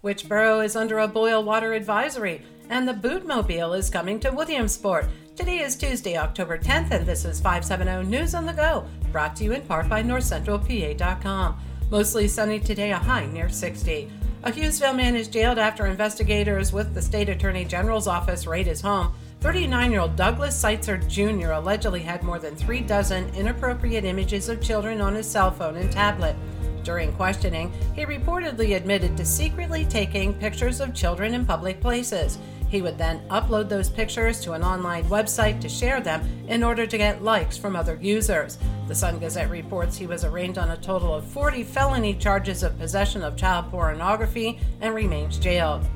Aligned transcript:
Which 0.00 0.30
borough 0.30 0.60
is 0.60 0.76
under 0.76 0.98
a 0.98 1.06
boil 1.06 1.44
water 1.44 1.74
advisory? 1.74 2.42
And 2.70 2.88
the 2.88 2.94
Bootmobile 2.94 3.76
is 3.76 3.90
coming 3.90 4.18
to 4.20 4.30
Williamsport. 4.30 5.06
Today 5.36 5.58
is 5.58 5.76
Tuesday, 5.76 6.16
October 6.16 6.56
10th, 6.56 6.90
and 6.90 7.04
this 7.04 7.26
is 7.26 7.38
570 7.38 8.08
News 8.08 8.34
on 8.34 8.46
the 8.46 8.54
Go, 8.54 8.86
brought 9.12 9.36
to 9.36 9.44
you 9.44 9.52
in 9.52 9.60
part 9.60 9.90
by 9.90 10.02
NorthCentralPA.com. 10.02 11.60
Mostly 11.90 12.28
sunny 12.28 12.58
today, 12.58 12.92
a 12.92 12.96
high 12.96 13.26
near 13.26 13.50
60. 13.50 14.10
A 14.44 14.50
Hughesville 14.50 14.96
man 14.96 15.16
is 15.16 15.28
jailed 15.28 15.58
after 15.58 15.84
investigators 15.84 16.72
with 16.72 16.94
the 16.94 17.02
state 17.02 17.28
attorney 17.28 17.66
general's 17.66 18.06
office 18.06 18.46
raid 18.46 18.68
his 18.68 18.80
home. 18.80 19.12
39 19.40 19.90
year 19.90 20.00
old 20.00 20.16
Douglas 20.16 20.62
Seitzer 20.62 21.06
Jr. 21.08 21.52
allegedly 21.52 22.00
had 22.00 22.22
more 22.22 22.38
than 22.38 22.56
three 22.56 22.80
dozen 22.80 23.28
inappropriate 23.34 24.06
images 24.06 24.48
of 24.48 24.62
children 24.62 25.02
on 25.02 25.14
his 25.14 25.30
cell 25.30 25.50
phone 25.50 25.76
and 25.76 25.92
tablet. 25.92 26.36
During 26.90 27.12
questioning, 27.12 27.72
he 27.94 28.04
reportedly 28.04 28.74
admitted 28.74 29.16
to 29.16 29.24
secretly 29.24 29.84
taking 29.84 30.34
pictures 30.34 30.80
of 30.80 30.92
children 30.92 31.34
in 31.34 31.46
public 31.46 31.80
places. 31.80 32.36
He 32.68 32.82
would 32.82 32.98
then 32.98 33.20
upload 33.28 33.68
those 33.68 33.88
pictures 33.88 34.40
to 34.40 34.54
an 34.54 34.64
online 34.64 35.04
website 35.04 35.60
to 35.60 35.68
share 35.68 36.00
them 36.00 36.28
in 36.48 36.64
order 36.64 36.88
to 36.88 36.98
get 36.98 37.22
likes 37.22 37.56
from 37.56 37.76
other 37.76 37.96
users. 38.02 38.58
The 38.88 38.96
Sun 38.96 39.20
Gazette 39.20 39.50
reports 39.50 39.96
he 39.96 40.08
was 40.08 40.24
arraigned 40.24 40.58
on 40.58 40.72
a 40.72 40.76
total 40.78 41.14
of 41.14 41.24
40 41.26 41.62
felony 41.62 42.12
charges 42.12 42.64
of 42.64 42.76
possession 42.76 43.22
of 43.22 43.36
child 43.36 43.70
pornography 43.70 44.58
and 44.80 44.92
remains 44.92 45.38
jailed. 45.38 45.86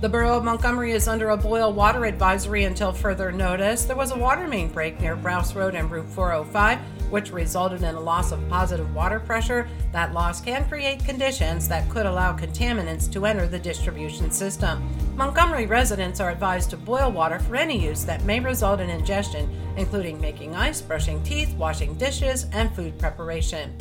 The 0.00 0.08
borough 0.08 0.36
of 0.36 0.44
Montgomery 0.44 0.92
is 0.92 1.08
under 1.08 1.30
a 1.30 1.36
boil 1.36 1.72
water 1.72 2.04
advisory 2.04 2.62
until 2.62 2.92
further 2.92 3.32
notice. 3.32 3.84
There 3.84 3.96
was 3.96 4.12
a 4.12 4.18
water 4.18 4.46
main 4.46 4.68
break 4.68 5.00
near 5.00 5.16
Browse 5.16 5.56
Road 5.56 5.74
and 5.74 5.90
Route 5.90 6.08
405, 6.10 6.78
which 7.10 7.32
resulted 7.32 7.82
in 7.82 7.96
a 7.96 8.00
loss 8.00 8.30
of 8.30 8.48
positive 8.48 8.94
water 8.94 9.18
pressure. 9.18 9.68
That 9.90 10.14
loss 10.14 10.40
can 10.40 10.68
create 10.68 11.04
conditions 11.04 11.66
that 11.66 11.90
could 11.90 12.06
allow 12.06 12.36
contaminants 12.36 13.10
to 13.10 13.26
enter 13.26 13.48
the 13.48 13.58
distribution 13.58 14.30
system. 14.30 14.88
Montgomery 15.16 15.66
residents 15.66 16.20
are 16.20 16.30
advised 16.30 16.70
to 16.70 16.76
boil 16.76 17.10
water 17.10 17.40
for 17.40 17.56
any 17.56 17.84
use 17.84 18.04
that 18.04 18.22
may 18.22 18.38
result 18.38 18.78
in 18.78 18.90
ingestion, 18.90 19.50
including 19.76 20.20
making 20.20 20.54
ice, 20.54 20.80
brushing 20.80 21.20
teeth, 21.24 21.52
washing 21.56 21.94
dishes, 21.94 22.46
and 22.52 22.72
food 22.76 22.96
preparation. 23.00 23.76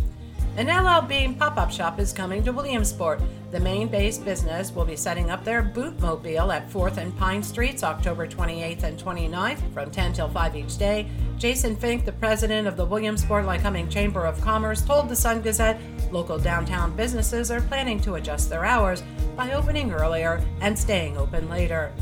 An 0.58 0.69
LL 0.69 1.05
Bean 1.05 1.36
pop 1.36 1.55
up 1.58 1.72
shop 1.72 2.00
is 2.00 2.11
coming 2.11 2.44
to 2.44 2.52
Williamsport. 2.52 3.22
The 3.52 3.59
Maine 3.59 3.89
base 3.89 4.17
business 4.17 4.72
will 4.72 4.86
be 4.86 4.95
setting 4.95 5.30
up 5.30 5.44
their 5.44 5.61
bootmobile 5.61 6.52
at 6.52 6.67
4th 6.67 6.97
and 6.97 7.16
Pine 7.16 7.44
Streets 7.44 7.83
October 7.83 8.25
28th 8.25 8.81
and 8.81 8.97
29th 8.97 9.72
from 9.72 9.91
10 9.91 10.14
till 10.14 10.27
5 10.27 10.55
each 10.55 10.80
day. 10.80 11.11
Jason 11.38 11.75
Fink, 11.75 12.05
the 12.05 12.11
president 12.11 12.67
of 12.67 12.75
the 12.75 12.83
Williamsport 12.83 13.45
Lycoming 13.45 13.88
Chamber 13.88 14.25
of 14.25 14.41
Commerce, 14.41 14.81
told 14.81 15.09
the 15.09 15.16
Sun 15.16 15.44
Gazette 15.44 15.80
local 16.11 16.39
downtown 16.39 16.95
businesses 16.95 17.52
are 17.52 17.61
planning 17.61 18.02
to 18.02 18.16
adjust 18.16 18.49
their 18.49 18.66
hours 18.66 19.03
by 19.36 19.53
opening 19.53 19.92
earlier 19.92 20.44
and 20.61 20.77
staying 20.77 21.17
open 21.17 21.47
later. 21.52 21.94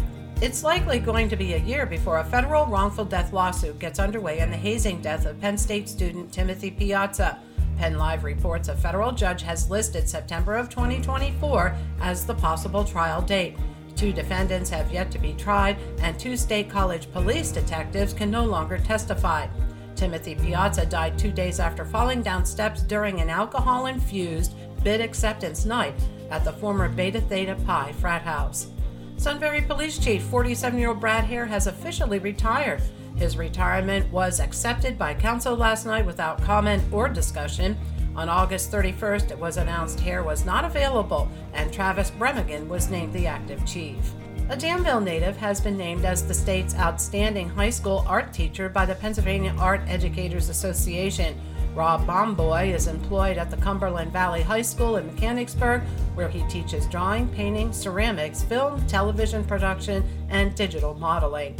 It's 0.41 0.63
likely 0.63 0.99
going 0.99 1.27
to 1.27 1.35
be 1.35 1.55
a 1.55 1.59
year 1.59 1.85
before 1.85 2.19
a 2.19 2.23
federal 2.23 2.67
wrongful 2.67 3.03
death 3.03 3.33
lawsuit 3.33 3.79
gets 3.79 3.99
underway 3.99 4.39
in 4.39 4.49
the 4.49 4.55
hazing 4.55 5.01
death 5.01 5.25
of 5.25 5.41
Penn 5.41 5.57
State 5.57 5.89
student 5.89 6.31
Timothy 6.31 6.71
Piazza. 6.71 7.37
Penn 7.77 7.97
Live 7.97 8.23
reports 8.23 8.69
a 8.69 8.75
federal 8.75 9.11
judge 9.11 9.41
has 9.41 9.69
listed 9.69 10.07
September 10.07 10.55
of 10.55 10.69
2024 10.69 11.75
as 12.01 12.25
the 12.25 12.35
possible 12.35 12.83
trial 12.83 13.21
date. 13.21 13.57
Two 13.95 14.11
defendants 14.11 14.69
have 14.69 14.91
yet 14.91 15.09
to 15.11 15.19
be 15.19 15.33
tried, 15.33 15.77
and 15.99 16.19
two 16.19 16.35
State 16.35 16.69
College 16.69 17.11
police 17.11 17.51
detectives 17.51 18.13
can 18.13 18.29
no 18.29 18.43
longer 18.43 18.77
testify. 18.77 19.47
Timothy 19.95 20.35
Piazza 20.35 20.85
died 20.85 21.17
two 21.17 21.31
days 21.31 21.59
after 21.59 21.85
falling 21.85 22.21
down 22.21 22.45
steps 22.45 22.81
during 22.81 23.21
an 23.21 23.29
alcohol 23.29 23.85
infused 23.85 24.53
bid 24.83 25.01
acceptance 25.01 25.65
night 25.65 25.95
at 26.29 26.43
the 26.43 26.51
former 26.53 26.89
Beta 26.89 27.21
Theta 27.21 27.55
Pi 27.65 27.91
frat 27.93 28.21
house. 28.21 28.67
Sunbury 29.17 29.61
Police 29.61 29.97
Chief 29.97 30.21
47 30.23 30.77
year 30.77 30.89
old 30.89 30.99
Brad 30.99 31.23
Hare 31.23 31.45
has 31.45 31.67
officially 31.67 32.19
retired. 32.19 32.81
His 33.15 33.37
retirement 33.37 34.11
was 34.11 34.39
accepted 34.39 34.97
by 34.97 35.13
council 35.13 35.55
last 35.55 35.85
night 35.85 36.05
without 36.05 36.43
comment 36.43 36.83
or 36.91 37.07
discussion. 37.07 37.77
On 38.15 38.29
August 38.29 38.71
31st, 38.71 39.31
it 39.31 39.39
was 39.39 39.57
announced 39.57 39.99
Hare 40.01 40.23
was 40.23 40.45
not 40.45 40.65
available 40.65 41.29
and 41.53 41.73
Travis 41.73 42.11
Bremigan 42.11 42.67
was 42.67 42.89
named 42.89 43.13
the 43.13 43.25
active 43.25 43.65
chief. 43.65 44.13
A 44.49 44.55
Danville 44.55 45.01
native 45.01 45.37
has 45.37 45.59
been 45.59 45.77
named 45.77 46.05
as 46.05 46.27
the 46.27 46.33
state's 46.33 46.75
outstanding 46.75 47.49
high 47.49 47.71
school 47.71 48.05
art 48.07 48.31
teacher 48.31 48.69
by 48.69 48.85
the 48.85 48.95
Pennsylvania 48.95 49.55
Art 49.57 49.81
Educators 49.87 50.49
Association. 50.49 51.39
Rob 51.75 52.07
Bomboy 52.07 52.73
is 52.73 52.87
employed 52.87 53.37
at 53.37 53.51
the 53.51 53.57
Cumberland 53.57 54.11
Valley 54.11 54.41
High 54.41 54.61
School 54.61 54.95
in 54.95 55.07
Mechanicsburg, 55.07 55.81
where 56.15 56.29
he 56.29 56.41
teaches 56.47 56.87
drawing, 56.87 57.27
painting, 57.27 57.73
ceramics, 57.73 58.43
film, 58.43 58.85
television 58.87 59.43
production, 59.43 60.03
and 60.29 60.55
digital 60.55 60.93
modeling 60.93 61.55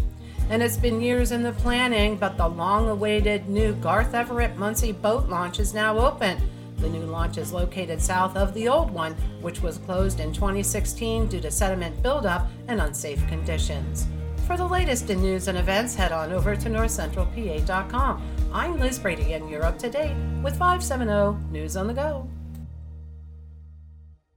and 0.49 0.61
it's 0.61 0.77
been 0.77 1.01
years 1.01 1.31
in 1.31 1.41
the 1.41 1.53
planning, 1.53 2.17
but 2.17 2.37
the 2.37 2.47
long 2.47 2.89
awaited 2.89 3.49
new 3.49 3.73
Garth 3.75 4.13
Everett 4.13 4.55
Muncy 4.57 4.99
boat 5.01 5.27
launch 5.27 5.59
is 5.59 5.73
now 5.73 5.97
open. 5.97 6.37
The 6.77 6.89
new 6.89 7.05
launch 7.05 7.37
is 7.37 7.51
located 7.51 8.01
south 8.01 8.35
of 8.35 8.53
the 8.53 8.67
old 8.67 8.91
one, 8.91 9.13
which 9.41 9.61
was 9.61 9.79
closed 9.79 10.19
in 10.19 10.33
2016 10.33 11.27
due 11.27 11.41
to 11.41 11.49
sediment 11.49 12.01
buildup 12.03 12.47
and 12.67 12.79
unsafe 12.79 13.25
conditions. 13.27 14.07
For 14.45 14.57
the 14.57 14.67
latest 14.67 15.09
in 15.09 15.21
news 15.21 15.47
and 15.47 15.57
events, 15.57 15.95
head 15.95 16.11
on 16.11 16.31
over 16.31 16.55
to 16.55 16.69
northcentralpa.com. 16.69 18.21
I'm 18.53 18.79
Liz 18.79 18.99
Brady, 18.99 19.33
and 19.33 19.49
you're 19.49 19.65
up 19.65 19.79
to 19.79 19.89
date 19.89 20.15
with 20.43 20.55
570 20.55 21.51
News 21.51 21.75
on 21.75 21.87
the 21.87 21.95
Go. 21.95 22.29